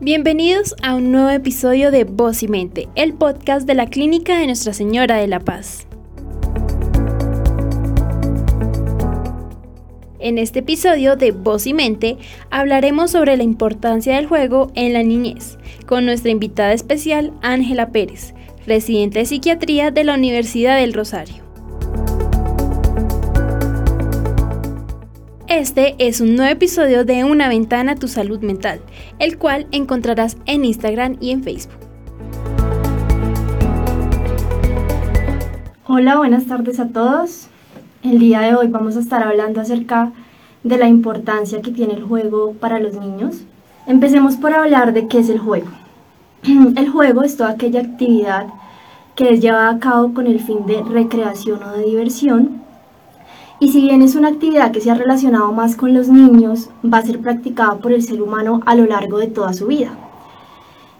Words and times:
Bienvenidos 0.00 0.76
a 0.80 0.94
un 0.94 1.10
nuevo 1.10 1.28
episodio 1.30 1.90
de 1.90 2.04
Voz 2.04 2.44
y 2.44 2.48
Mente, 2.48 2.88
el 2.94 3.14
podcast 3.14 3.66
de 3.66 3.74
la 3.74 3.86
Clínica 3.86 4.38
de 4.38 4.46
Nuestra 4.46 4.72
Señora 4.72 5.16
de 5.16 5.26
la 5.26 5.40
Paz. 5.40 5.88
En 10.20 10.38
este 10.38 10.60
episodio 10.60 11.16
de 11.16 11.32
Voz 11.32 11.66
y 11.66 11.74
Mente 11.74 12.16
hablaremos 12.48 13.10
sobre 13.10 13.36
la 13.36 13.42
importancia 13.42 14.14
del 14.14 14.26
juego 14.26 14.70
en 14.76 14.92
la 14.92 15.02
niñez, 15.02 15.58
con 15.84 16.06
nuestra 16.06 16.30
invitada 16.30 16.74
especial 16.74 17.32
Ángela 17.42 17.90
Pérez, 17.90 18.34
residente 18.68 19.18
de 19.18 19.26
psiquiatría 19.26 19.90
de 19.90 20.04
la 20.04 20.14
Universidad 20.14 20.78
del 20.78 20.92
Rosario. 20.92 21.47
Este 25.48 25.94
es 25.96 26.20
un 26.20 26.36
nuevo 26.36 26.52
episodio 26.52 27.06
de 27.06 27.24
Una 27.24 27.48
ventana 27.48 27.92
a 27.92 27.96
tu 27.96 28.06
salud 28.06 28.40
mental, 28.40 28.82
el 29.18 29.38
cual 29.38 29.66
encontrarás 29.72 30.36
en 30.44 30.66
Instagram 30.66 31.16
y 31.22 31.30
en 31.30 31.42
Facebook. 31.42 31.78
Hola, 35.86 36.18
buenas 36.18 36.44
tardes 36.44 36.78
a 36.78 36.88
todos. 36.88 37.46
El 38.02 38.18
día 38.18 38.40
de 38.40 38.56
hoy 38.56 38.68
vamos 38.68 38.98
a 38.98 39.00
estar 39.00 39.22
hablando 39.22 39.62
acerca 39.62 40.12
de 40.64 40.76
la 40.76 40.86
importancia 40.86 41.62
que 41.62 41.70
tiene 41.70 41.94
el 41.94 42.02
juego 42.02 42.52
para 42.52 42.78
los 42.78 42.96
niños. 42.96 43.38
Empecemos 43.86 44.36
por 44.36 44.52
hablar 44.52 44.92
de 44.92 45.08
qué 45.08 45.20
es 45.20 45.30
el 45.30 45.38
juego. 45.38 45.68
El 46.76 46.90
juego 46.90 47.22
es 47.22 47.38
toda 47.38 47.52
aquella 47.52 47.80
actividad 47.80 48.48
que 49.14 49.30
es 49.30 49.40
llevada 49.40 49.70
a 49.70 49.78
cabo 49.78 50.12
con 50.12 50.26
el 50.26 50.40
fin 50.40 50.66
de 50.66 50.82
recreación 50.82 51.62
o 51.62 51.72
de 51.72 51.84
diversión 51.84 52.67
y 53.60 53.68
si 53.70 53.80
bien 53.80 54.02
es 54.02 54.14
una 54.14 54.28
actividad 54.28 54.70
que 54.70 54.80
se 54.80 54.90
ha 54.90 54.94
relacionado 54.94 55.52
más 55.52 55.74
con 55.74 55.92
los 55.94 56.08
niños, 56.08 56.70
va 56.84 56.98
a 56.98 57.06
ser 57.06 57.20
practicada 57.20 57.78
por 57.78 57.92
el 57.92 58.02
ser 58.02 58.22
humano 58.22 58.60
a 58.66 58.74
lo 58.74 58.86
largo 58.86 59.18
de 59.18 59.26
toda 59.26 59.52
su 59.52 59.66
vida. 59.66 59.90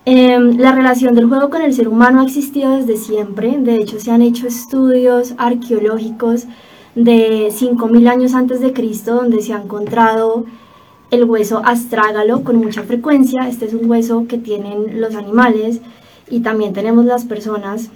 Em, 0.05 0.57
la 0.57 0.73
relación 0.73 1.15
del 1.15 1.27
juego 1.27 1.51
con 1.51 1.63
el 1.63 1.75
ser 1.75 1.87
humano 1.87 2.21
ha 2.21 2.25
existido 2.25 2.77
desde 2.77 2.97
siempre, 2.97 3.59
de 3.59 3.77
hecho 3.77 4.01
se 4.01 4.11
han 4.11 4.23
hecho 4.23 4.47
estudios 4.47 5.35
arqueológicos 5.37 6.47
de 6.95 7.53
5.000 7.53 8.09
años 8.09 8.35
antes 8.35 8.61
de 8.61 8.73
Cristo 8.73 9.15
donde 9.17 9.43
se 9.43 9.53
ha 9.53 9.63
encontrado 9.63 10.47
el 11.11 11.25
hueso 11.25 11.61
astrágalo 11.65 12.43
con 12.43 12.57
mucha 12.57 12.83
frecuencia, 12.83 13.49
este 13.49 13.67
es 13.67 13.75
un 13.75 13.89
hueso 13.89 14.27
que 14.27 14.39
tienen 14.39 15.01
los 15.01 15.15
animales 15.15 15.81
y 16.31 16.41
también 16.41 16.73
tenemos 16.73 17.05
las 17.05 17.25
personas 17.25 17.91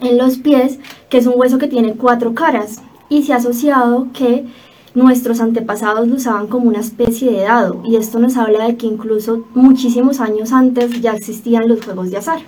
en 0.00 0.18
los 0.18 0.38
pies, 0.38 0.78
que 1.10 1.18
es 1.18 1.26
un 1.26 1.34
hueso 1.36 1.58
que 1.58 1.68
tiene 1.68 1.94
cuatro 1.94 2.34
caras, 2.34 2.80
y 3.12 3.22
se 3.22 3.34
ha 3.34 3.36
asociado 3.36 4.08
que 4.14 4.46
nuestros 4.94 5.40
antepasados 5.40 6.08
lo 6.08 6.14
usaban 6.14 6.46
como 6.46 6.68
una 6.68 6.80
especie 6.80 7.30
de 7.30 7.42
dado 7.42 7.82
y 7.84 7.96
esto 7.96 8.18
nos 8.18 8.38
habla 8.38 8.66
de 8.66 8.76
que 8.76 8.86
incluso 8.86 9.44
muchísimos 9.54 10.18
años 10.18 10.50
antes 10.52 11.00
ya 11.02 11.12
existían 11.12 11.68
los 11.68 11.84
juegos 11.84 12.10
de 12.10 12.16
azar. 12.16 12.40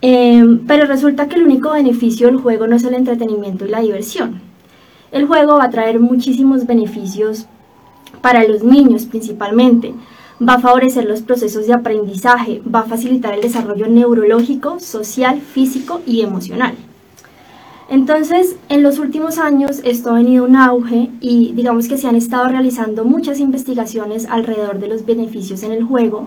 Em, 0.00 0.66
pero 0.66 0.86
resulta 0.86 1.28
que 1.28 1.36
el 1.36 1.44
único 1.44 1.72
beneficio 1.72 2.26
del 2.26 2.38
juego 2.38 2.66
no 2.66 2.76
es 2.76 2.84
el 2.84 2.94
entretenimiento 2.94 3.66
y 3.66 3.68
la 3.68 3.80
diversión. 3.80 4.40
El 5.12 5.26
juego 5.26 5.56
va 5.56 5.64
a 5.64 5.70
traer 5.70 6.00
muchísimos 6.00 6.66
beneficios 6.66 7.46
para 8.22 8.44
los 8.48 8.62
niños 8.64 9.04
principalmente. 9.04 9.94
Va 10.46 10.54
a 10.54 10.60
favorecer 10.60 11.04
los 11.04 11.20
procesos 11.20 11.66
de 11.66 11.74
aprendizaje, 11.74 12.62
va 12.62 12.80
a 12.80 12.84
facilitar 12.84 13.34
el 13.34 13.42
desarrollo 13.42 13.88
neurológico, 13.88 14.80
social, 14.80 15.40
físico 15.40 16.00
y 16.06 16.22
emocional. 16.22 16.74
Entonces, 17.88 18.56
en 18.70 18.82
los 18.82 18.98
últimos 18.98 19.38
años 19.38 19.80
esto 19.84 20.10
ha 20.10 20.14
venido 20.14 20.44
un 20.44 20.56
auge 20.56 21.10
y 21.20 21.52
digamos 21.52 21.86
que 21.86 21.98
se 21.98 22.08
han 22.08 22.16
estado 22.16 22.48
realizando 22.48 23.04
muchas 23.04 23.40
investigaciones 23.40 24.26
alrededor 24.30 24.78
de 24.78 24.88
los 24.88 25.04
beneficios 25.04 25.62
en 25.62 25.72
el 25.72 25.84
juego. 25.84 26.26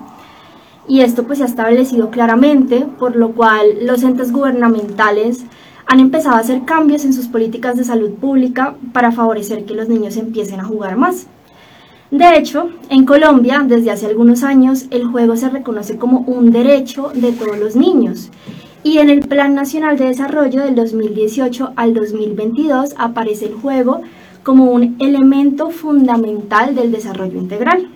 Y 0.88 1.02
esto 1.02 1.23
pues 1.23 1.39
se 1.39 1.45
ha 1.45 1.47
establecido 1.47 2.11
claramente, 2.11 2.85
por 3.00 3.16
lo 3.16 3.31
cual 3.31 3.85
los 3.85 4.03
entes 4.03 4.31
gubernamentales 4.31 5.44
han 5.88 6.00
empezado 6.00 6.35
a 6.35 6.40
hacer 6.40 6.63
cambios 6.63 7.03
en 7.06 7.13
sus 7.13 7.28
políticas 7.28 7.75
de 7.75 7.84
salud 7.84 8.12
pública 8.12 8.75
para 8.94 9.12
favorecer 9.12 9.66
que 9.66 9.73
los 9.73 9.90
niños 9.90 10.16
empiecen 10.16 10.59
a 10.59 10.66
jugar 10.66 10.96
más. 10.96 11.28
De 12.12 12.38
hecho, 12.38 12.69
en 12.90 13.06
Colombia, 13.06 13.66
desde 13.67 13.91
hace 13.91 14.06
algunos 14.06 14.44
años, 14.44 14.85
el 14.91 15.07
juego 15.07 15.35
se 15.35 15.50
reconoce 15.50 15.97
como 15.97 16.19
un 16.19 16.51
derecho 16.51 17.12
de 17.13 17.34
todos 17.34 17.57
los 17.57 17.75
niños 17.75 18.29
y 18.84 19.00
en 19.00 19.10
el 19.10 19.22
Plan 19.22 19.56
Nacional 19.56 19.98
de 19.98 20.06
Desarrollo 20.06 20.64
del 20.64 20.76
2018 20.76 21.74
al 21.76 21.94
2022 21.94 22.94
aparece 22.98 23.48
el 23.48 23.54
juego 23.56 24.02
como 24.44 24.72
un 24.72 24.96
elemento 25.00 25.72
fundamental 25.72 26.74
del 26.74 26.92
desarrollo 26.92 27.38
integral. 27.38 27.90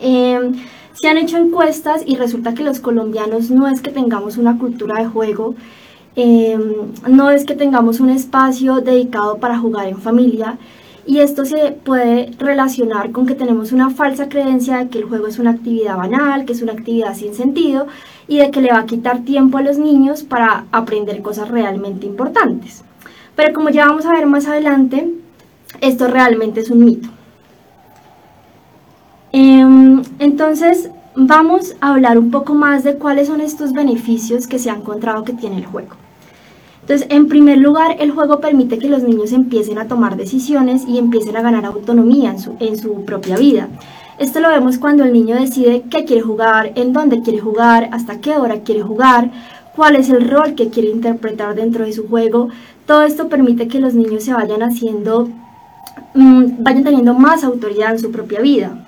Em, 0.00 0.54
se 0.92 1.08
han 1.08 1.18
hecho 1.18 1.38
encuestas 1.38 2.02
y 2.06 2.16
resulta 2.16 2.54
que 2.54 2.62
los 2.62 2.80
colombianos 2.80 3.50
no 3.50 3.68
es 3.68 3.80
que 3.80 3.90
tengamos 3.90 4.36
una 4.36 4.58
cultura 4.58 5.00
de 5.00 5.06
juego, 5.06 5.54
em, 6.14 6.92
no 7.08 7.30
es 7.30 7.44
que 7.44 7.54
tengamos 7.54 8.00
un 8.00 8.10
espacio 8.10 8.80
dedicado 8.80 9.38
para 9.38 9.58
jugar 9.58 9.88
en 9.88 9.98
familia, 9.98 10.58
y 11.06 11.20
esto 11.20 11.44
se 11.44 11.72
puede 11.72 12.32
relacionar 12.38 13.12
con 13.12 13.26
que 13.26 13.36
tenemos 13.36 13.70
una 13.70 13.90
falsa 13.90 14.28
creencia 14.28 14.78
de 14.78 14.88
que 14.88 14.98
el 14.98 15.04
juego 15.04 15.28
es 15.28 15.38
una 15.38 15.50
actividad 15.50 15.96
banal, 15.96 16.44
que 16.44 16.52
es 16.52 16.62
una 16.62 16.72
actividad 16.72 17.14
sin 17.14 17.32
sentido 17.32 17.86
y 18.26 18.38
de 18.38 18.50
que 18.50 18.60
le 18.60 18.72
va 18.72 18.80
a 18.80 18.86
quitar 18.86 19.20
tiempo 19.20 19.58
a 19.58 19.62
los 19.62 19.78
niños 19.78 20.24
para 20.24 20.64
aprender 20.72 21.22
cosas 21.22 21.48
realmente 21.48 22.06
importantes. 22.06 22.82
Pero 23.36 23.54
como 23.54 23.70
ya 23.70 23.86
vamos 23.86 24.04
a 24.04 24.12
ver 24.12 24.26
más 24.26 24.46
adelante, 24.46 25.12
esto 25.80 26.08
realmente 26.08 26.60
es 26.60 26.70
un 26.70 26.84
mito. 26.84 27.08
Em, 29.30 30.02
entonces 30.18 30.90
vamos 31.14 31.76
a 31.80 31.92
hablar 31.92 32.18
un 32.18 32.30
poco 32.32 32.54
más 32.54 32.82
de 32.82 32.96
cuáles 32.96 33.28
son 33.28 33.40
estos 33.40 33.72
beneficios 33.72 34.48
que 34.48 34.58
se 34.58 34.70
ha 34.70 34.74
encontrado 34.74 35.22
que 35.22 35.34
tiene 35.34 35.58
el 35.58 35.66
juego. 35.66 36.05
Entonces, 36.86 37.08
en 37.10 37.26
primer 37.26 37.58
lugar, 37.58 37.96
el 37.98 38.12
juego 38.12 38.38
permite 38.38 38.78
que 38.78 38.88
los 38.88 39.02
niños 39.02 39.32
empiecen 39.32 39.76
a 39.78 39.88
tomar 39.88 40.16
decisiones 40.16 40.84
y 40.86 40.98
empiecen 40.98 41.36
a 41.36 41.42
ganar 41.42 41.64
autonomía 41.64 42.30
en 42.30 42.38
su, 42.38 42.54
en 42.60 42.78
su 42.78 43.04
propia 43.04 43.36
vida. 43.36 43.68
Esto 44.18 44.38
lo 44.38 44.50
vemos 44.50 44.78
cuando 44.78 45.02
el 45.02 45.12
niño 45.12 45.34
decide 45.34 45.82
qué 45.90 46.04
quiere 46.04 46.22
jugar, 46.22 46.70
en 46.76 46.92
dónde 46.92 47.22
quiere 47.22 47.40
jugar, 47.40 47.88
hasta 47.90 48.20
qué 48.20 48.36
hora 48.36 48.60
quiere 48.60 48.82
jugar, 48.82 49.32
cuál 49.74 49.96
es 49.96 50.10
el 50.10 50.30
rol 50.30 50.54
que 50.54 50.70
quiere 50.70 50.90
interpretar 50.90 51.56
dentro 51.56 51.84
de 51.84 51.92
su 51.92 52.06
juego. 52.06 52.50
Todo 52.86 53.02
esto 53.02 53.28
permite 53.28 53.66
que 53.66 53.80
los 53.80 53.94
niños 53.94 54.22
se 54.22 54.32
vayan 54.32 54.62
haciendo, 54.62 55.28
mm, 56.14 56.62
vayan 56.62 56.84
teniendo 56.84 57.14
más 57.14 57.42
autoridad 57.42 57.90
en 57.90 57.98
su 57.98 58.12
propia 58.12 58.40
vida. 58.40 58.85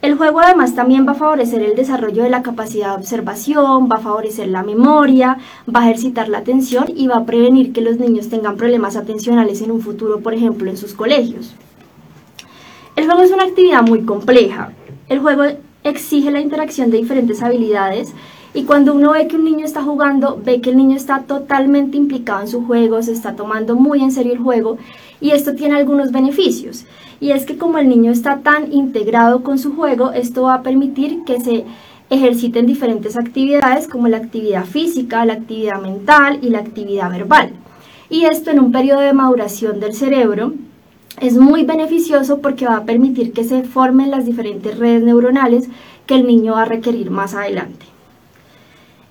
El 0.00 0.14
juego 0.14 0.38
además 0.38 0.76
también 0.76 1.08
va 1.08 1.12
a 1.12 1.16
favorecer 1.16 1.60
el 1.60 1.74
desarrollo 1.74 2.22
de 2.22 2.30
la 2.30 2.42
capacidad 2.42 2.90
de 2.90 2.98
observación, 2.98 3.88
va 3.90 3.96
a 3.96 4.00
favorecer 4.00 4.46
la 4.46 4.62
memoria, 4.62 5.38
va 5.74 5.80
a 5.80 5.84
ejercitar 5.90 6.28
la 6.28 6.38
atención 6.38 6.86
y 6.94 7.08
va 7.08 7.16
a 7.16 7.26
prevenir 7.26 7.72
que 7.72 7.80
los 7.80 7.98
niños 7.98 8.28
tengan 8.28 8.56
problemas 8.56 8.94
atencionales 8.96 9.60
en 9.60 9.72
un 9.72 9.80
futuro, 9.80 10.20
por 10.20 10.34
ejemplo, 10.34 10.70
en 10.70 10.76
sus 10.76 10.94
colegios. 10.94 11.52
El 12.94 13.06
juego 13.06 13.22
es 13.22 13.32
una 13.32 13.42
actividad 13.42 13.82
muy 13.82 14.02
compleja. 14.02 14.72
El 15.08 15.18
juego 15.18 15.42
exige 15.82 16.30
la 16.30 16.40
interacción 16.40 16.90
de 16.92 16.98
diferentes 16.98 17.42
habilidades 17.42 18.14
y 18.54 18.64
cuando 18.64 18.94
uno 18.94 19.12
ve 19.12 19.28
que 19.28 19.36
un 19.36 19.44
niño 19.44 19.64
está 19.64 19.82
jugando, 19.82 20.40
ve 20.42 20.60
que 20.60 20.70
el 20.70 20.76
niño 20.76 20.96
está 20.96 21.22
totalmente 21.22 21.96
implicado 21.96 22.40
en 22.40 22.48
su 22.48 22.64
juego, 22.64 23.02
se 23.02 23.12
está 23.12 23.36
tomando 23.36 23.76
muy 23.76 24.02
en 24.02 24.10
serio 24.10 24.32
el 24.32 24.38
juego 24.38 24.78
y 25.20 25.30
esto 25.30 25.54
tiene 25.54 25.76
algunos 25.76 26.12
beneficios. 26.12 26.86
Y 27.20 27.32
es 27.32 27.44
que 27.44 27.58
como 27.58 27.78
el 27.78 27.88
niño 27.88 28.10
está 28.10 28.38
tan 28.38 28.72
integrado 28.72 29.42
con 29.42 29.58
su 29.58 29.74
juego, 29.74 30.12
esto 30.12 30.44
va 30.44 30.54
a 30.54 30.62
permitir 30.62 31.24
que 31.24 31.40
se 31.40 31.64
ejerciten 32.10 32.66
diferentes 32.66 33.18
actividades 33.18 33.86
como 33.86 34.08
la 34.08 34.16
actividad 34.16 34.64
física, 34.64 35.26
la 35.26 35.34
actividad 35.34 35.80
mental 35.82 36.38
y 36.40 36.48
la 36.48 36.60
actividad 36.60 37.10
verbal. 37.10 37.50
Y 38.08 38.24
esto 38.24 38.50
en 38.50 38.60
un 38.60 38.72
periodo 38.72 39.00
de 39.00 39.12
maduración 39.12 39.78
del 39.78 39.92
cerebro 39.92 40.54
es 41.20 41.36
muy 41.36 41.64
beneficioso 41.64 42.38
porque 42.38 42.66
va 42.66 42.78
a 42.78 42.84
permitir 42.84 43.32
que 43.32 43.44
se 43.44 43.62
formen 43.64 44.10
las 44.10 44.24
diferentes 44.24 44.78
redes 44.78 45.02
neuronales 45.02 45.68
que 46.06 46.14
el 46.14 46.26
niño 46.26 46.52
va 46.52 46.62
a 46.62 46.66
requerir 46.66 47.10
más 47.10 47.34
adelante. 47.34 47.97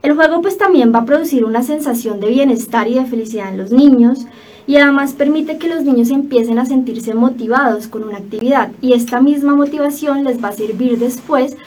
El 0.07 0.15
juego 0.15 0.42
pues 0.42 0.57
también 0.57 0.94
va 0.95 1.00
a 1.00 1.06
producir 1.06 1.44
una 1.44 1.63
sensación 1.63 2.21
de 2.21 2.30
bienestar 2.30 2.88
y 2.88 2.94
de 2.94 3.04
felicidad 3.04 3.50
en 3.50 3.57
los 3.57 3.71
niños, 3.71 4.25
y 4.65 4.77
además 4.77 5.12
permite 5.12 5.57
que 5.57 5.68
los 5.68 5.83
niños 5.83 6.12
empiecen 6.12 6.59
a 6.59 6.65
sentirse 6.65 7.13
motivados 7.13 7.89
con 7.89 8.06
una 8.06 8.15
actividad 8.15 8.71
y 8.81 8.94
esta 8.94 9.19
misma 9.19 9.54
motivación 9.54 10.24
les 10.24 10.42
va 10.42 10.48
a 10.48 10.54
servir 10.54 10.98
después 10.98 11.57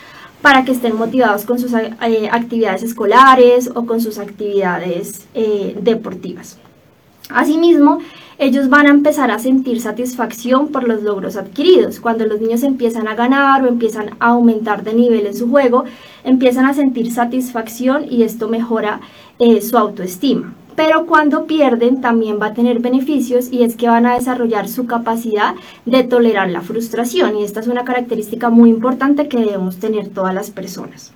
para 0.41 0.65
que 0.65 0.73
estén 0.73 0.97
motivados 0.97 1.45
con 1.45 1.59
sus 1.59 1.75
eh, 1.75 2.31
actividades 2.33 2.83
escolares 2.83 3.71
o 3.75 3.85
con 3.85 4.01
sus 4.01 4.17
actividades 4.17 5.27
eh, 5.35 5.77
deportivas. 5.79 6.57
Asimismo, 7.35 7.99
ellos 8.39 8.71
van 8.71 8.87
a 8.87 8.91
empezar 8.91 9.31
a 9.31 9.39
sentir 9.39 9.81
satisfacción 9.81 10.69
por 10.69 10.89
los 10.89 11.03
logros 11.03 11.37
adquiridos. 11.37 12.01
Cuando 12.01 12.25
los 12.25 12.41
niños 12.41 12.63
empiezan 12.63 13.07
a 13.07 13.15
ganar 13.15 13.63
o 13.63 13.69
empiezan 13.69 14.11
a 14.19 14.29
aumentar 14.29 14.83
de 14.83 14.95
nivel 14.95 15.27
en 15.27 15.37
su 15.37 15.51
juego, 15.51 15.85
empiezan 16.25 16.65
a 16.65 16.73
sentir 16.73 17.13
satisfacción 17.13 18.07
y 18.09 18.23
esto 18.23 18.49
mejora 18.49 19.01
eh, 19.39 19.61
su 19.61 19.77
autoestima. 19.77 20.55
pero 20.77 21.05
cuando 21.05 21.45
pierden 21.45 22.01
también 22.01 22.39
va 22.41 22.47
a 22.47 22.55
tener 22.55 22.79
beneficios 22.79 23.53
y 23.53 23.65
es 23.65 23.77
que 23.77 23.89
van 23.89 24.07
a 24.07 24.15
desarrollar 24.15 24.67
su 24.67 24.87
capacidad 24.87 25.55
de 25.85 26.05
tolerar 26.05 26.49
la 26.49 26.63
frustración 26.63 27.37
y 27.37 27.45
esta 27.45 27.61
es 27.61 27.67
una 27.67 27.85
característica 27.85 28.49
muy 28.49 28.71
importante 28.71 29.29
que 29.29 29.37
debemos 29.37 29.77
tener 29.79 30.09
todas 30.09 30.33
las 30.33 30.51
personas. 30.51 31.13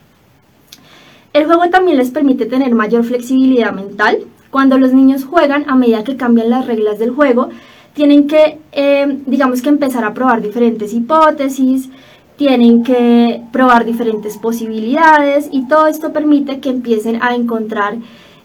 El 1.32 1.46
juego 1.46 1.70
también 1.70 1.96
les 1.96 2.10
permite 2.10 2.46
tener 2.46 2.74
mayor 2.74 3.04
flexibilidad 3.04 3.72
mental. 3.72 4.18
Cuando 4.54 4.78
los 4.78 4.92
niños 4.92 5.24
juegan, 5.24 5.64
a 5.68 5.74
medida 5.74 6.04
que 6.04 6.16
cambian 6.16 6.48
las 6.48 6.68
reglas 6.68 7.00
del 7.00 7.10
juego, 7.10 7.48
tienen 7.92 8.28
que, 8.28 8.60
eh, 8.70 9.18
digamos 9.26 9.62
que 9.62 9.68
empezar 9.68 10.04
a 10.04 10.14
probar 10.14 10.42
diferentes 10.42 10.94
hipótesis, 10.94 11.90
tienen 12.36 12.84
que 12.84 13.42
probar 13.50 13.84
diferentes 13.84 14.38
posibilidades 14.38 15.48
y 15.50 15.66
todo 15.66 15.88
esto 15.88 16.12
permite 16.12 16.60
que 16.60 16.70
empiecen 16.70 17.20
a 17.20 17.34
encontrar 17.34 17.96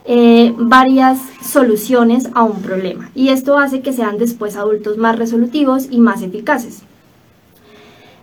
eh, 0.05 0.51
varias 0.57 1.19
soluciones 1.43 2.27
a 2.33 2.41
un 2.41 2.59
problema 2.63 3.11
y 3.13 3.29
esto 3.29 3.59
hace 3.59 3.81
que 3.81 3.93
sean 3.93 4.17
después 4.17 4.55
adultos 4.55 4.97
más 4.97 5.15
resolutivos 5.15 5.89
y 5.91 5.99
más 5.99 6.23
eficaces. 6.23 6.81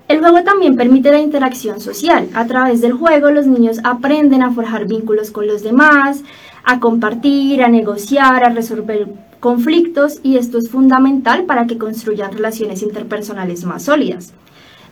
El 0.09 0.21
juego 0.21 0.45
también 0.45 0.77
permite 0.77 1.11
la 1.11 1.19
interacción 1.19 1.81
social. 1.81 2.29
A 2.35 2.47
través 2.47 2.81
del 2.81 2.93
juego 2.93 3.31
los 3.33 3.47
niños 3.47 3.79
aprenden 3.83 4.43
a 4.43 4.53
forjar 4.53 4.87
vínculos 4.87 5.33
con 5.33 5.49
los 5.49 5.65
demás, 5.65 6.23
a 6.67 6.81
compartir, 6.81 7.63
a 7.63 7.69
negociar, 7.69 8.45
a 8.45 8.51
resolver 8.51 9.07
conflictos 9.39 10.19
y 10.25 10.37
esto 10.37 10.59
es 10.59 10.69
fundamental 10.69 11.45
para 11.45 11.67
que 11.67 11.79
construyan 11.79 12.33
relaciones 12.33 12.83
interpersonales 12.83 13.65
más 13.65 13.85
sólidas. 13.85 14.35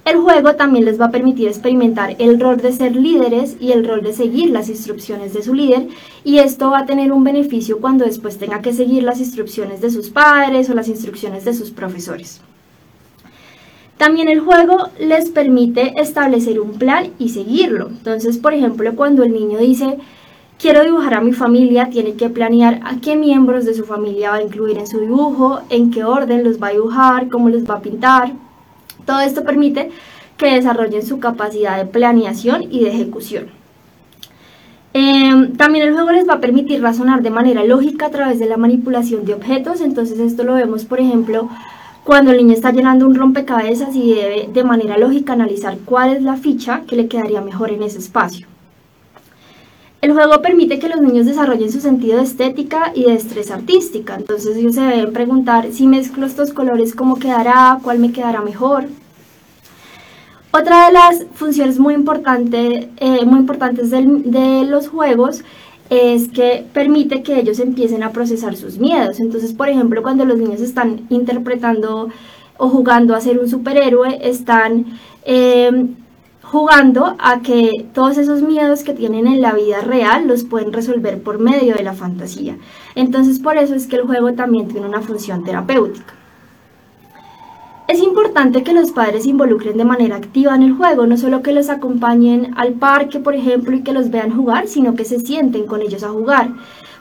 El 0.05 0.19
juego 0.19 0.55
también 0.55 0.85
les 0.85 1.01
va 1.01 1.07
a 1.07 1.11
permitir 1.11 1.49
experimentar 1.49 2.15
el 2.21 2.39
rol 2.39 2.59
de 2.59 2.73
ser 2.73 2.95
líderes 2.95 3.57
y 3.59 3.73
el 3.73 3.85
rol 3.89 4.03
de 4.03 4.13
seguir 4.13 4.51
las 4.51 4.69
instrucciones 4.69 5.35
de 5.35 5.43
su 5.43 5.53
líder 5.53 5.89
y 6.23 6.39
esto 6.39 6.71
va 6.71 6.81
a 6.81 6.87
tener 6.87 7.11
un 7.11 7.25
beneficio 7.25 7.81
cuando 7.81 8.05
después 8.05 8.39
tenga 8.39 8.63
que 8.63 8.73
seguir 8.73 9.03
las 9.03 9.19
instrucciones 9.19 9.81
de 9.81 9.91
sus 9.91 10.11
padres 10.11 10.71
o 10.71 10.75
las 10.75 10.89
instrucciones 10.89 11.45
de 11.45 11.55
sus 11.55 11.73
profesores. 11.73 12.41
También 13.97 14.29
el 14.29 14.41
juego 14.41 14.91
les 15.01 15.31
permite 15.31 16.01
establecer 16.01 16.61
un 16.61 16.75
plan 16.75 17.11
y 17.19 17.31
seguirlo. 17.31 17.89
Entonces, 17.89 18.39
por 18.39 18.55
ejemplo, 18.55 18.95
cuando 18.95 19.25
el 19.25 19.33
niño 19.33 19.59
dice, 19.59 19.99
quiero 20.59 20.83
dibujar 20.85 21.15
a 21.15 21.21
mi 21.21 21.33
familia, 21.33 21.91
tiene 21.91 22.15
que 22.15 22.31
planear 22.31 22.81
a 22.85 22.97
qué 23.01 23.17
miembros 23.17 23.65
de 23.65 23.75
su 23.75 23.85
familia 23.85 24.31
va 24.31 24.37
a 24.37 24.43
incluir 24.43 24.79
en 24.79 24.87
su 24.87 25.01
dibujo, 25.01 25.61
en 25.71 25.91
qué 25.91 26.05
orden 26.05 26.45
los 26.45 26.63
va 26.63 26.69
a 26.69 26.73
dibujar, 26.73 27.29
cómo 27.29 27.49
los 27.49 27.69
va 27.69 27.75
a 27.75 27.83
pintar. 27.83 28.33
Todo 29.05 29.21
esto 29.21 29.45
permite 29.45 29.91
que 30.37 30.55
desarrollen 30.55 31.05
su 31.05 31.21
capacidad 31.21 31.77
de 31.77 31.87
planeación 31.87 32.65
y 32.71 32.81
de 32.81 32.91
ejecución. 32.91 33.47
Em, 34.93 35.57
también 35.57 35.89
el 35.89 35.95
juego 35.95 36.13
les 36.13 36.29
va 36.29 36.35
a 36.35 36.41
permitir 36.41 36.81
razonar 36.81 37.23
de 37.23 37.31
manera 37.31 37.65
lógica 37.65 38.07
a 38.07 38.11
través 38.11 38.39
de 38.39 38.47
la 38.47 38.57
manipulación 38.57 39.25
de 39.25 39.35
objetos, 39.35 39.81
entonces 39.81 40.21
esto 40.21 40.45
lo 40.45 40.55
vemos 40.55 40.85
por 40.85 41.01
ejemplo 41.01 41.49
cuando 42.05 42.31
el 42.31 42.37
niño 42.37 42.53
está 42.53 42.71
llenando 42.71 43.07
un 43.07 43.15
rompecabezas 43.17 43.97
y 43.97 44.15
debe 44.15 44.49
de 44.53 44.63
manera 44.63 44.97
lógica 44.97 45.33
analizar 45.33 45.79
cuál 45.85 46.11
es 46.15 46.23
la 46.23 46.37
ficha 46.37 46.83
que 46.87 46.97
le 46.97 47.09
quedaría 47.09 47.41
mejor 47.41 47.71
en 47.71 47.83
ese 47.83 47.99
espacio. 47.99 48.47
El 50.05 50.13
juego 50.13 50.43
permite 50.43 50.79
que 50.79 50.91
los 50.91 51.01
niños 51.01 51.25
desarrollen 51.25 51.73
su 51.73 51.81
sentido 51.81 52.19
de 52.19 52.25
estética 52.25 52.93
y 52.95 53.05
de 53.05 53.13
destreza 53.13 53.55
artística. 53.55 54.17
Entonces 54.17 54.55
ellos 54.55 54.75
se 54.75 54.83
deben 54.83 55.15
preguntar 55.15 55.73
si 55.73 55.87
mezclo 55.87 56.27
estos 56.27 56.53
colores, 56.53 56.95
cómo 56.95 57.19
quedará, 57.19 57.79
cuál 57.83 58.01
me 58.01 58.13
quedará 58.13 58.43
mejor. 58.43 58.85
Otra 60.51 60.89
de 60.89 60.93
las 60.93 61.25
funciones 61.33 61.79
muy, 61.79 61.95
importante, 61.95 62.91
eh, 62.99 63.25
muy 63.25 63.39
importantes 63.39 63.91
de 63.91 64.67
los 64.69 64.89
juegos 64.89 65.43
es 65.89 66.29
que 66.29 66.67
permite 66.75 67.23
que 67.23 67.41
ellos 67.41 67.59
empiecen 67.59 68.03
a 68.03 68.13
procesar 68.13 68.57
sus 68.57 68.77
miedos. 68.77 69.21
Entonces, 69.21 69.55
por 69.55 69.71
ejemplo, 69.71 70.03
cuando 70.03 70.27
los 70.27 70.37
niños 70.37 70.61
están 70.61 71.07
interpretando 71.09 72.11
o 72.59 72.69
jugando 72.69 73.15
a 73.15 73.23
ser 73.23 73.39
un 73.39 73.49
superhéroe, 73.49 74.19
están 74.21 74.99
eh, 75.25 75.87
jugando 76.45 77.17
a 77.19 77.41
que 77.41 77.87
todos 77.95 78.19
esos 78.19 78.43
miedos 78.43 78.85
que 78.85 78.93
tienen 78.93 79.27
en 79.27 79.41
la 79.41 79.55
vida 79.55 79.81
real 79.81 80.29
los 80.29 80.45
pueden 80.45 80.73
resolver 80.73 81.23
por 81.23 81.39
medio 81.39 81.75
de 81.75 81.83
la 81.83 81.95
fantasía. 81.95 82.57
Entonces 82.95 83.39
por 83.39 83.57
eso 83.57 83.75
es 83.75 83.87
que 83.87 83.97
el 83.97 84.07
juego 84.07 84.35
también 84.35 84.69
tiene 84.69 84.87
una 84.87 85.01
función 85.01 85.43
terapéutica. 85.43 86.15
Es 87.89 88.01
importante 88.03 88.63
que 88.63 88.73
los 88.73 88.93
padres 88.93 89.25
se 89.25 89.31
involucren 89.31 89.77
de 89.77 89.85
manera 89.85 90.17
activa 90.17 90.55
en 90.55 90.63
el 90.63 90.73
juego, 90.73 91.07
no 91.07 91.17
solo 91.17 91.43
que 91.43 91.53
los 91.53 91.69
acompañen 91.69 92.55
al 92.57 92.75
parque, 92.75 93.19
por 93.21 93.35
ejemplo, 93.35 93.77
y 93.77 93.83
que 93.83 93.93
los 93.93 94.11
vean 94.11 94.35
jugar, 94.35 94.69
sino 94.69 94.95
que 94.95 95.05
se 95.05 95.21
sienten 95.21 95.67
con 95.67 95.83
ellos 95.83 96.03
a 96.03 96.09
jugar, 96.09 96.51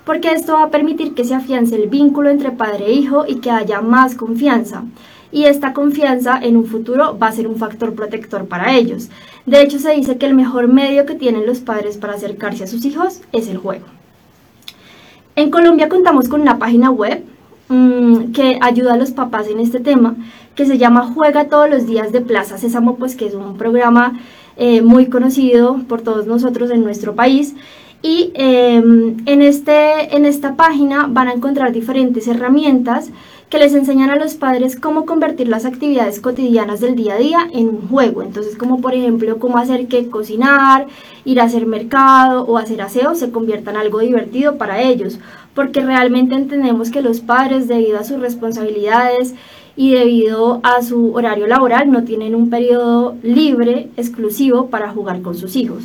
porque 0.03 0.31
esto 0.31 0.53
va 0.53 0.63
a 0.63 0.71
permitir 0.71 1.13
que 1.13 1.23
se 1.23 1.35
afiance 1.35 1.75
el 1.75 1.89
vínculo 1.89 2.29
entre 2.29 2.51
padre 2.51 2.87
e 2.87 2.93
hijo 2.93 3.23
y 3.25 3.35
que 3.35 3.51
haya 3.51 3.81
más 3.81 4.15
confianza 4.15 4.83
y 5.33 5.45
esta 5.45 5.73
confianza 5.73 6.39
en 6.39 6.55
un 6.55 6.65
futuro 6.65 7.17
va 7.17 7.27
a 7.27 7.31
ser 7.31 7.47
un 7.47 7.57
factor 7.57 7.93
protector 7.95 8.45
para 8.45 8.77
ellos. 8.77 9.09
De 9.47 9.61
hecho, 9.63 9.79
se 9.79 9.91
dice 9.91 10.17
que 10.17 10.27
el 10.27 10.35
mejor 10.35 10.67
medio 10.67 11.07
que 11.07 11.15
tienen 11.15 11.47
los 11.47 11.59
padres 11.59 11.97
para 11.97 12.13
acercarse 12.13 12.63
a 12.63 12.67
sus 12.67 12.85
hijos 12.85 13.21
es 13.31 13.47
el 13.47 13.57
juego. 13.57 13.85
En 15.35 15.49
Colombia 15.49 15.89
contamos 15.89 16.29
con 16.29 16.41
una 16.41 16.59
página 16.59 16.91
web 16.91 17.23
mm, 17.67 18.31
que 18.31 18.59
ayuda 18.61 18.93
a 18.93 18.97
los 18.97 19.09
papás 19.09 19.47
en 19.47 19.59
este 19.59 19.79
tema, 19.79 20.15
que 20.53 20.67
se 20.67 20.77
llama 20.77 21.11
Juega 21.11 21.45
todos 21.45 21.67
los 21.67 21.87
días 21.87 22.11
de 22.11 22.21
Plaza 22.21 22.59
Sésamo, 22.59 22.97
pues 22.97 23.15
que 23.15 23.25
es 23.25 23.33
un 23.33 23.57
programa 23.57 24.19
eh, 24.57 24.81
muy 24.81 25.07
conocido 25.07 25.79
por 25.87 26.01
todos 26.01 26.27
nosotros 26.27 26.71
en 26.71 26.83
nuestro 26.83 27.15
país. 27.15 27.55
Y 28.01 28.31
em, 28.35 29.15
en, 29.25 29.41
este, 29.41 30.15
en 30.15 30.25
esta 30.25 30.55
página 30.55 31.07
van 31.07 31.29
a 31.29 31.33
encontrar 31.33 31.71
diferentes 31.71 32.27
herramientas 32.27 33.09
que 33.53 33.59
les 33.59 33.75
enseñan 33.75 34.09
a 34.09 34.15
los 34.15 34.33
padres 34.33 34.79
cómo 34.79 35.05
convertir 35.05 35.47
las 35.47 35.63
actividades 35.63 36.19
cotidianas 36.19 36.79
del 36.81 36.95
día 36.95 37.13
a 37.13 37.17
día 37.17 37.47
en 37.53 37.69
un 37.69 37.87
juego. 37.87 38.23
Entonces, 38.23 38.57
como 38.57 38.81
por 38.81 38.93
ejemplo, 38.93 39.37
cómo 39.37 39.57
hacer 39.57 39.87
que 39.87 40.09
cocinar, 40.09 40.87
ir 41.23 41.39
a 41.39 41.43
hacer 41.43 41.65
mercado 41.65 42.45
o 42.45 42.57
hacer 42.57 42.81
aseo 42.81 43.15
se 43.15 43.31
convierta 43.31 43.69
en 43.69 43.77
algo 43.77 43.99
divertido 43.99 44.57
para 44.57 44.81
ellos, 44.81 45.19
porque 45.53 45.81
realmente 45.81 46.35
entendemos 46.35 46.89
que 46.89 47.03
los 47.03 47.21
padres, 47.21 47.67
debido 47.67 47.99
a 47.99 48.03
sus 48.03 48.19
responsabilidades 48.19 49.35
y 49.75 49.93
debido 49.93 50.59
a 50.63 50.81
su 50.81 51.13
horario 51.13 51.47
laboral, 51.47 51.91
no 51.91 52.03
tienen 52.03 52.35
un 52.35 52.49
periodo 52.49 53.15
libre 53.23 53.89
exclusivo 53.97 54.67
para 54.67 54.89
jugar 54.89 55.21
con 55.21 55.35
sus 55.35 55.55
hijos. 55.55 55.83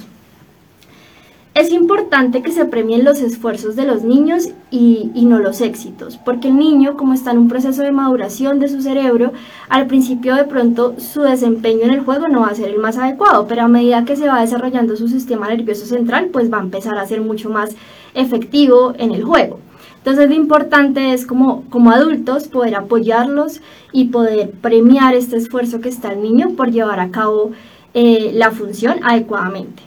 Es 1.59 1.73
importante 1.73 2.41
que 2.41 2.53
se 2.53 2.67
premien 2.67 3.03
los 3.03 3.19
esfuerzos 3.21 3.75
de 3.75 3.85
los 3.85 4.05
niños 4.05 4.51
y, 4.71 5.11
no 5.17 5.41
los 5.41 5.61
éxitos, 5.61 6.17
porque 6.17 6.47
el 6.47 6.57
niño, 6.57 6.97
como 6.97 7.15
está 7.15 7.33
en 7.33 7.39
un 7.39 7.49
proceso 7.49 7.83
de 7.83 7.91
maduración 7.91 8.61
de 8.61 8.69
su 8.69 8.81
cerebro, 8.81 9.33
al 9.69 9.89
principio 9.89 10.37
de 10.37 10.45
pronto 10.45 10.95
su 10.99 11.23
desempeño 11.23 11.83
en 11.83 11.91
el 11.91 12.05
juego 12.05 12.29
no 12.29 12.43
va 12.43 12.49
a 12.49 12.55
ser 12.55 12.69
el 12.69 12.79
más 12.79 12.97
adecuado, 12.97 13.49
pero 13.49 13.63
a 13.63 13.69
medida 13.69 14.05
que 14.05 14.15
se 14.15 14.29
va 14.29 14.41
desarrollando 14.41 14.95
su 14.95 15.09
sistema 15.09 15.49
nervioso 15.49 15.85
central, 15.85 16.29
pues 16.33 16.53
va 16.53 16.59
a 16.59 16.63
empezar 16.63 16.97
a 16.97 17.07
ser 17.09 17.23
mucho 17.23 17.51
más 17.51 17.71
efectivo 18.15 18.95
en 18.97 19.11
el 19.13 19.25
juego. 19.25 19.59
Entonces 19.99 20.29
lo 20.29 20.35
importante 20.35 21.13
es 21.13 21.27
como, 21.27 21.65
como 21.71 21.91
adultos 21.91 22.49
poder 22.49 22.77
apoyarlos 22.77 23.61
y 23.93 24.07
poder 24.07 24.51
premiar 24.51 25.15
este 25.15 25.37
esfuerzo 25.37 25.81
que 25.81 25.89
está 25.89 26.13
el 26.13 26.23
niño 26.23 26.51
por 26.57 26.71
llevar 26.71 27.01
a 27.01 27.11
cabo 27.11 27.51
eh, 27.95 28.31
la 28.35 28.51
función 28.51 29.01
adecuadamente. 29.03 29.83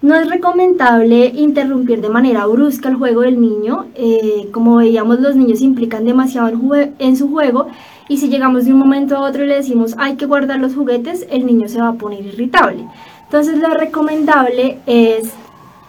No 0.00 0.14
es 0.14 0.30
recomendable 0.30 1.26
interrumpir 1.26 2.00
de 2.00 2.08
manera 2.08 2.46
brusca 2.46 2.88
el 2.88 2.94
juego 2.94 3.22
del 3.22 3.40
niño. 3.40 3.86
Eh, 3.96 4.48
como 4.52 4.76
veíamos, 4.76 5.18
los 5.18 5.34
niños 5.34 5.60
implican 5.60 6.04
demasiado 6.04 6.52
en, 7.00 7.16
su 7.16 7.28
juego 7.30 7.66
y 8.08 8.18
si 8.18 8.28
llegamos 8.28 8.64
de 8.64 8.72
un 8.72 8.78
momento 8.78 9.16
a 9.16 9.22
otro 9.22 9.42
y 9.42 9.48
le 9.48 9.56
decimos 9.56 9.96
hay 9.98 10.14
que 10.14 10.26
guardar 10.26 10.60
los 10.60 10.76
juguetes, 10.76 11.26
el 11.30 11.46
niño 11.46 11.66
se 11.66 11.80
va 11.80 11.88
a 11.88 11.94
poner 11.94 12.24
irritable. 12.24 12.84
Entonces 13.24 13.58
lo 13.58 13.70
recomendable 13.70 14.78
es 14.86 15.32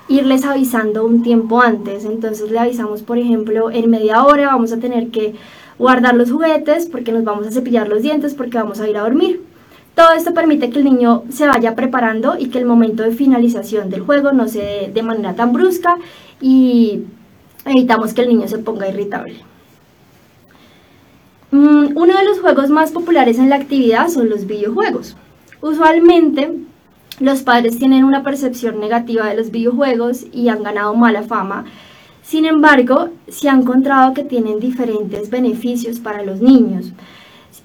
irles 0.09 0.43
avisando 0.43 1.05
un 1.05 1.23
tiempo 1.23 1.61
antes. 1.61 2.03
Entonces 2.03 2.51
le 2.51 2.59
avisamos, 2.59 3.03
por 3.03 3.17
ejemplo, 3.17 3.71
en 3.71 3.89
media 3.89 4.25
hora 4.25 4.47
vamos 4.47 4.73
a 4.73 4.79
tener 4.79 5.09
que 5.09 5.35
guardar 5.77 6.15
los 6.15 6.31
juguetes 6.31 6.87
porque 6.87 7.11
nos 7.11 7.23
vamos 7.23 7.47
a 7.47 7.51
cepillar 7.51 7.87
los 7.87 8.01
dientes 8.01 8.33
porque 8.33 8.57
vamos 8.57 8.81
a 8.81 8.89
ir 8.89 8.97
a 8.97 9.01
dormir. 9.01 9.41
Todo 9.95 10.13
esto 10.13 10.33
permite 10.33 10.69
que 10.69 10.79
el 10.79 10.85
niño 10.85 11.23
se 11.29 11.47
vaya 11.47 11.75
preparando 11.75 12.37
y 12.37 12.49
que 12.49 12.57
el 12.57 12.65
momento 12.65 13.03
de 13.03 13.11
finalización 13.11 13.89
del 13.89 14.01
juego 14.01 14.31
no 14.31 14.47
se 14.47 14.91
de 14.93 15.03
manera 15.03 15.35
tan 15.35 15.53
brusca 15.53 15.97
y 16.41 17.03
evitamos 17.65 18.13
que 18.13 18.21
el 18.21 18.29
niño 18.29 18.47
se 18.47 18.59
ponga 18.59 18.87
irritable. 18.87 19.35
Mm, 21.51 21.97
uno 21.97 22.17
de 22.17 22.25
los 22.25 22.39
juegos 22.39 22.69
más 22.69 22.91
populares 22.91 23.39
en 23.39 23.49
la 23.49 23.55
actividad 23.55 24.07
son 24.07 24.29
los 24.29 24.45
videojuegos. 24.45 25.17
Usualmente 25.61 26.53
los 27.19 27.41
padres 27.43 27.77
tienen 27.77 28.03
una 28.03 28.23
percepción 28.23 28.79
negativa 28.79 29.27
de 29.27 29.35
los 29.35 29.51
videojuegos 29.51 30.25
y 30.31 30.49
han 30.49 30.63
ganado 30.63 30.95
mala 30.95 31.23
fama. 31.23 31.65
Sin 32.23 32.45
embargo, 32.45 33.09
se 33.27 33.49
ha 33.49 33.53
encontrado 33.53 34.13
que 34.13 34.23
tienen 34.23 34.59
diferentes 34.59 35.29
beneficios 35.29 35.99
para 35.99 36.23
los 36.23 36.41
niños. 36.41 36.93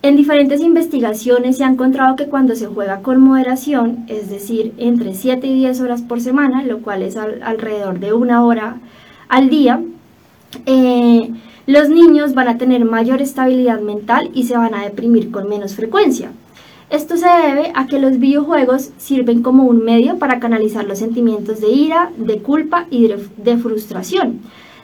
En 0.03 0.17
diferentes 0.17 0.61
investigaciones 0.61 1.57
se 1.57 1.65
ha 1.65 1.69
encontrado 1.69 2.17
que 2.17 2.27
cuando 2.27 2.55
se 2.57 2.67
juega 2.67 3.01
con 3.01 3.21
moderación, 3.21 4.05
es 4.09 4.29
decir, 4.29 4.75
entre 4.77 5.15
7 5.15 5.47
y 5.47 5.55
10 5.55 5.81
horas 5.81 6.03
por 6.03 6.21
semana, 6.21 6.63
lo 6.63 6.81
cual 6.81 7.03
es 7.03 7.17
alrededor 7.17 8.01
de 8.01 8.13
una 8.13 8.45
hora 8.45 8.77
al 9.29 9.49
día, 9.49 9.81
eh, 10.67 11.31
los 11.67 11.89
niños 11.89 12.35
van 12.35 12.49
a 12.49 12.59
tener 12.59 12.85
mayor 12.85 13.23
estabilidad 13.23 13.81
mental 13.81 14.31
y 14.35 14.45
se 14.45 14.57
van 14.57 14.75
a 14.75 14.83
deprimir 14.85 15.31
con 15.31 15.49
menos 15.49 15.75
frecuencia. 15.75 16.33
Esto 16.91 17.17
se 17.17 17.27
debe 17.27 17.73
a 17.75 17.87
que 17.87 17.99
los 17.99 18.19
videojuegos 18.19 18.91
sirven 18.99 19.43
como 19.43 19.65
un 19.65 19.85
medio 19.85 20.19
para 20.19 20.39
canalizar 20.39 20.85
los 20.85 20.99
sentimientos 20.99 21.61
de 21.61 21.71
ira, 21.71 22.13
de 22.17 22.39
culpa 22.39 22.87
y 22.91 23.09
de, 23.09 23.57
frustración. 23.57 24.41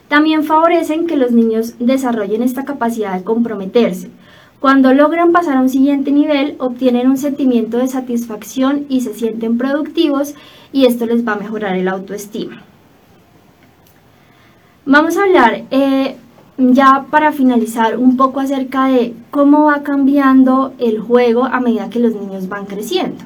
También 0.08 0.44
favorecen 0.44 1.06
que 1.06 1.16
los 1.16 1.30
niños 1.32 1.74
desarrollen 1.78 2.42
esta 2.42 2.64
capacidad 2.64 3.16
de 3.16 3.22
comprometerse. 3.22 4.10
Cuando 4.58 4.92
logran 4.92 5.32
pasar 5.32 5.56
a 5.56 5.60
un 5.60 5.68
siguiente 5.68 6.10
nivel, 6.10 6.56
obtienen 6.58 7.08
un 7.08 7.16
sentimiento 7.16 7.78
de 7.78 7.88
satisfacción 7.88 8.86
y 8.88 9.02
se 9.02 9.14
sienten 9.14 9.56
productivos 9.56 10.34
y 10.72 10.86
esto 10.86 11.06
les 11.06 11.26
va 11.26 11.34
a 11.34 11.38
mejorar 11.38 11.76
el 11.76 11.88
autoestima. 11.88 12.62
Vamos 14.84 15.16
a 15.16 15.22
hablar 15.22 15.64
eh, 15.70 16.16
ya 16.60 17.06
para 17.10 17.32
finalizar 17.32 17.98
un 17.98 18.16
poco 18.16 18.40
acerca 18.40 18.86
de 18.86 19.14
cómo 19.30 19.64
va 19.64 19.82
cambiando 19.82 20.72
el 20.78 21.00
juego 21.00 21.44
a 21.44 21.60
medida 21.60 21.90
que 21.90 21.98
los 21.98 22.14
niños 22.14 22.48
van 22.48 22.66
creciendo. 22.66 23.24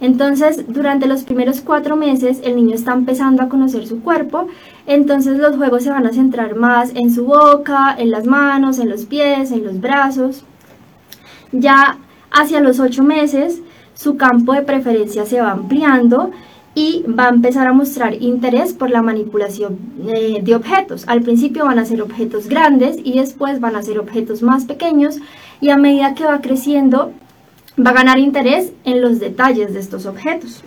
Entonces, 0.00 0.64
durante 0.68 1.06
los 1.06 1.22
primeros 1.24 1.62
cuatro 1.62 1.96
meses, 1.96 2.40
el 2.44 2.56
niño 2.56 2.74
está 2.74 2.92
empezando 2.92 3.42
a 3.42 3.48
conocer 3.48 3.86
su 3.86 4.02
cuerpo, 4.02 4.48
entonces 4.86 5.38
los 5.38 5.56
juegos 5.56 5.84
se 5.84 5.90
van 5.90 6.06
a 6.06 6.12
centrar 6.12 6.54
más 6.54 6.90
en 6.94 7.14
su 7.14 7.24
boca, 7.24 7.94
en 7.96 8.10
las 8.10 8.26
manos, 8.26 8.78
en 8.78 8.90
los 8.90 9.06
pies, 9.06 9.52
en 9.52 9.64
los 9.64 9.80
brazos. 9.80 10.44
Ya 11.52 11.96
hacia 12.30 12.60
los 12.60 12.78
ocho 12.78 13.02
meses, 13.02 13.62
su 13.94 14.16
campo 14.18 14.52
de 14.52 14.62
preferencia 14.62 15.24
se 15.24 15.40
va 15.40 15.52
ampliando 15.52 16.30
y 16.76 17.04
va 17.08 17.24
a 17.24 17.30
empezar 17.30 17.66
a 17.66 17.72
mostrar 17.72 18.22
interés 18.22 18.74
por 18.74 18.90
la 18.90 19.00
manipulación 19.00 19.78
eh, 20.06 20.40
de 20.42 20.54
objetos. 20.54 21.04
Al 21.08 21.22
principio 21.22 21.64
van 21.64 21.78
a 21.78 21.86
ser 21.86 22.02
objetos 22.02 22.48
grandes 22.48 22.98
y 23.02 23.18
después 23.18 23.60
van 23.60 23.76
a 23.76 23.82
ser 23.82 23.98
objetos 23.98 24.42
más 24.42 24.66
pequeños 24.66 25.16
y 25.62 25.70
a 25.70 25.78
medida 25.78 26.14
que 26.14 26.24
va 26.24 26.42
creciendo 26.42 27.12
va 27.84 27.90
a 27.90 27.94
ganar 27.94 28.18
interés 28.18 28.72
en 28.84 29.00
los 29.00 29.18
detalles 29.20 29.72
de 29.72 29.80
estos 29.80 30.04
objetos. 30.04 30.62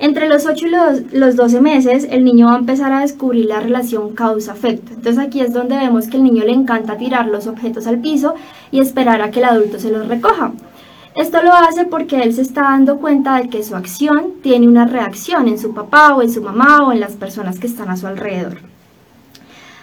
Entre 0.00 0.28
los 0.28 0.44
8 0.44 0.66
y 0.66 0.70
los, 0.70 1.12
los 1.12 1.36
12 1.36 1.60
meses, 1.60 2.08
el 2.10 2.24
niño 2.24 2.46
va 2.46 2.56
a 2.56 2.58
empezar 2.58 2.92
a 2.92 3.00
descubrir 3.00 3.46
la 3.46 3.60
relación 3.60 4.14
causa-efecto. 4.14 4.92
Entonces 4.94 5.18
aquí 5.18 5.40
es 5.40 5.52
donde 5.52 5.76
vemos 5.76 6.08
que 6.08 6.16
el 6.16 6.24
niño 6.24 6.44
le 6.44 6.52
encanta 6.52 6.96
tirar 6.96 7.28
los 7.28 7.46
objetos 7.46 7.86
al 7.86 8.00
piso 8.00 8.34
y 8.72 8.80
esperar 8.80 9.22
a 9.22 9.30
que 9.30 9.38
el 9.38 9.44
adulto 9.44 9.78
se 9.78 9.90
los 9.90 10.08
recoja. 10.08 10.52
Esto 11.18 11.42
lo 11.42 11.52
hace 11.52 11.84
porque 11.84 12.22
él 12.22 12.32
se 12.32 12.42
está 12.42 12.62
dando 12.62 12.98
cuenta 12.98 13.38
de 13.38 13.48
que 13.48 13.64
su 13.64 13.74
acción 13.74 14.34
tiene 14.40 14.68
una 14.68 14.86
reacción 14.86 15.48
en 15.48 15.58
su 15.58 15.74
papá 15.74 16.14
o 16.14 16.22
en 16.22 16.30
su 16.30 16.40
mamá 16.40 16.86
o 16.86 16.92
en 16.92 17.00
las 17.00 17.14
personas 17.14 17.58
que 17.58 17.66
están 17.66 17.90
a 17.90 17.96
su 17.96 18.06
alrededor. 18.06 18.58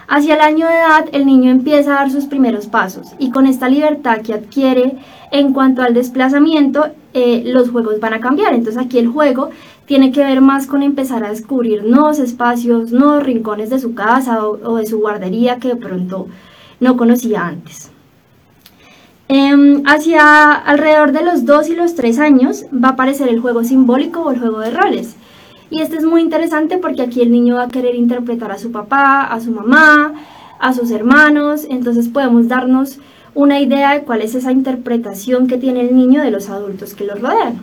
Hacia 0.07 0.35
el 0.35 0.39
año 0.39 0.65
de 0.65 0.75
edad, 0.75 1.09
el 1.11 1.25
niño 1.25 1.51
empieza 1.51 1.91
a 1.91 1.95
dar 1.95 2.09
sus 2.09 2.23
primeros 2.23 2.67
pasos 2.67 3.07
y 3.19 3.31
con 3.31 3.47
esta 3.47 3.67
libertad 3.67 4.21
que 4.21 4.33
adquiere 4.33 4.95
en 5.29 5.51
cuanto 5.51 5.81
al 5.81 5.93
desplazamiento, 5.93 6.85
eh, 7.13 7.43
los 7.45 7.69
juegos 7.69 7.99
van 7.99 8.13
a 8.13 8.21
cambiar. 8.21 8.53
Entonces 8.53 8.81
aquí 8.81 8.97
el 8.97 9.09
juego 9.09 9.49
tiene 9.85 10.13
que 10.13 10.23
ver 10.23 10.39
más 10.39 10.67
con 10.67 10.83
empezar 10.83 11.25
a 11.25 11.31
descubrir 11.31 11.83
nuevos 11.83 12.17
espacios, 12.17 12.93
nuevos 12.93 13.23
rincones 13.23 13.69
de 13.69 13.79
su 13.79 13.93
casa 13.93 14.47
o 14.47 14.77
de 14.77 14.85
su 14.85 14.99
guardería 14.99 15.57
que 15.57 15.67
de 15.67 15.75
pronto 15.75 16.27
no 16.79 16.95
conocía 16.95 17.45
antes. 17.45 17.91
Em, 19.27 19.81
hacia 19.87 20.53
alrededor 20.53 21.11
de 21.11 21.23
los 21.23 21.45
2 21.45 21.69
y 21.69 21.75
los 21.75 21.95
3 21.95 22.19
años 22.19 22.65
va 22.71 22.89
a 22.89 22.91
aparecer 22.91 23.27
el 23.27 23.39
juego 23.39 23.63
simbólico 23.63 24.21
o 24.21 24.31
el 24.31 24.39
juego 24.39 24.59
de 24.59 24.69
roles. 24.69 25.15
Y 25.71 25.81
este 25.81 25.97
es 25.97 26.05
muy 26.05 26.21
interesante 26.21 26.77
porque 26.77 27.01
aquí 27.01 27.21
el 27.21 27.31
niño 27.31 27.55
va 27.55 27.63
a 27.63 27.69
querer 27.69 27.95
interpretar 27.95 28.51
a 28.51 28.59
su 28.59 28.71
papá, 28.71 29.23
a 29.23 29.39
su 29.39 29.51
mamá, 29.51 30.13
a 30.59 30.73
sus 30.73 30.91
hermanos. 30.91 31.65
Entonces 31.69 32.07
podemos 32.07 32.47
darnos 32.47 32.99
una 33.33 33.59
idea 33.59 33.93
de 33.93 34.01
cuál 34.03 34.21
es 34.21 34.35
esa 34.35 34.51
interpretación 34.51 35.47
que 35.47 35.57
tiene 35.57 35.81
el 35.81 35.95
niño 35.95 36.21
de 36.21 36.29
los 36.29 36.49
adultos 36.49 36.93
que 36.93 37.05
lo 37.05 37.15
rodean. 37.15 37.61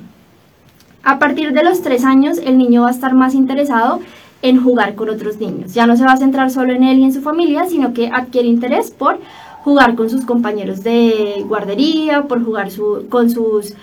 A 1.04 1.20
partir 1.20 1.52
de 1.52 1.62
los 1.62 1.82
3 1.82 2.04
años 2.04 2.38
el 2.38 2.58
niño 2.58 2.82
va 2.82 2.88
a 2.88 2.92
estar 2.92 3.14
más 3.14 3.34
interesado 3.34 4.00
en 4.42 4.60
jugar 4.60 4.96
con 4.96 5.08
otros 5.08 5.38
niños. 5.38 5.72
Ya 5.74 5.86
no 5.86 5.96
se 5.96 6.04
va 6.04 6.12
a 6.12 6.16
centrar 6.16 6.50
solo 6.50 6.72
en 6.72 6.82
él 6.82 6.98
y 6.98 7.04
en 7.04 7.12
su 7.12 7.22
familia, 7.22 7.66
sino 7.66 7.94
que 7.94 8.08
adquiere 8.08 8.48
interés 8.48 8.90
por 8.90 9.20
jugar 9.64 9.94
con 9.94 10.10
sus 10.10 10.24
compañeros 10.24 10.82
de 10.82 11.44
guardería, 11.46 12.24
por 12.24 12.44
jugar 12.44 12.68
con 13.08 13.30
sus 13.30 13.74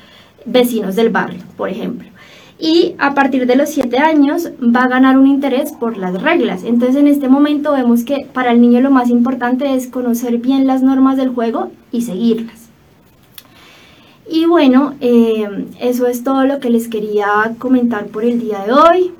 vecinos 0.45 0.95
del 0.95 1.09
barrio, 1.09 1.41
por 1.57 1.69
ejemplo. 1.69 2.07
Y 2.59 2.95
a 2.98 3.13
partir 3.13 3.45
de 3.48 3.55
los 3.55 3.69
7 3.69 3.98
años 4.00 4.50
va 4.59 4.83
a 4.83 4.89
ganar 4.89 5.17
un 5.17 5.27
interés 5.27 5.71
por 5.71 5.98
las 5.98 6.21
reglas. 6.21 6.65
Entonces 6.65 6.98
en 6.98 7.07
este 7.07 7.29
momento 7.29 7.71
vemos 7.71 8.03
que 8.03 8.27
para 8.33 8.51
el 8.51 8.59
niño 8.59 8.81
lo 8.81 8.91
más 8.91 9.09
importante 9.09 9.74
es 9.74 9.88
conocer 9.88 10.38
bien 10.39 10.67
las 10.67 10.83
normas 10.83 11.15
del 11.15 11.29
juego 11.29 11.71
y 11.93 12.01
seguirlas. 12.01 12.67
Y 14.29 14.45
bueno, 14.45 14.93
eh, 15.00 15.67
eso 15.79 16.05
es 16.07 16.24
todo 16.24 16.43
lo 16.43 16.59
que 16.59 16.69
les 16.69 16.89
quería 16.89 17.27
comentar 17.57 18.07
por 18.07 18.25
el 18.25 18.41
día 18.41 18.65
de 18.65 18.74
hoy. 18.74 19.12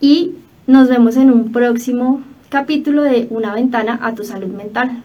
Y 0.00 0.34
nos 0.66 0.88
vemos 0.88 1.16
en 1.16 1.30
un 1.30 1.52
próximo 1.52 2.22
capítulo 2.48 3.02
de 3.04 3.28
Una 3.30 3.54
ventana 3.54 4.00
a 4.02 4.14
tu 4.14 4.24
salud 4.24 4.48
mental. 4.48 5.04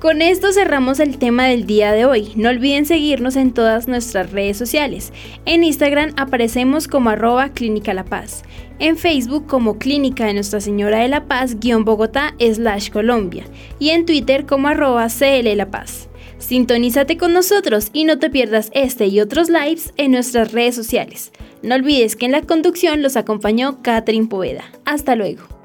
Con 0.00 0.22
esto 0.22 0.50
cerramos 0.54 0.98
el 0.98 1.18
tema 1.18 1.44
del 1.44 1.66
día 1.66 1.92
de 1.92 2.06
hoy. 2.06 2.32
No 2.34 2.48
olviden 2.48 2.86
seguirnos 2.86 3.36
en 3.36 3.52
todas 3.52 3.86
nuestras 3.86 4.32
redes 4.32 4.56
sociales. 4.56 5.12
En 5.44 5.62
Instagram 5.62 6.14
aparecemos 6.16 6.88
como 6.88 7.10
arroba 7.10 7.50
Clínica 7.50 7.92
La 7.92 8.06
Paz. 8.06 8.42
En 8.78 8.96
Facebook 8.96 9.46
como 9.46 9.78
Clínica 9.78 10.24
de 10.24 10.32
Nuestra 10.32 10.62
Señora 10.62 11.00
de 11.00 11.08
la 11.08 11.26
Paz 11.28 11.54
Bogotá 11.60 12.34
slash 12.38 12.88
Colombia. 12.88 13.44
Y 13.78 13.90
en 13.90 14.06
Twitter 14.06 14.46
como 14.46 14.68
arroba 14.68 15.06
CL 15.08 15.54
La 15.54 15.70
Paz. 15.70 16.08
Sintonízate 16.38 17.18
con 17.18 17.34
nosotros 17.34 17.90
y 17.92 18.04
no 18.04 18.18
te 18.18 18.30
pierdas 18.30 18.70
este 18.72 19.06
y 19.06 19.20
otros 19.20 19.50
lives 19.50 19.92
en 19.98 20.12
nuestras 20.12 20.52
redes 20.52 20.74
sociales. 20.74 21.30
No 21.62 21.74
olvides 21.74 22.16
que 22.16 22.24
en 22.24 22.32
la 22.32 22.40
conducción 22.40 23.02
los 23.02 23.18
acompañó 23.18 23.82
Catherine 23.82 24.28
Poveda. 24.28 24.64
Hasta 24.86 25.14
luego. 25.14 25.59